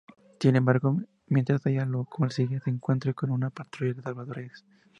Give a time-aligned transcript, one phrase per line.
[0.39, 0.97] Sin embargo,
[1.27, 4.65] mientras ella lo persigue, se encuentran con una patrulla de Salvadores.